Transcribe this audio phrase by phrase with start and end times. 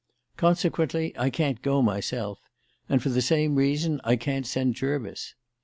[0.35, 2.39] Consequently, I can't go myself,
[2.89, 5.35] and, for the same reason, I can't send Jervis.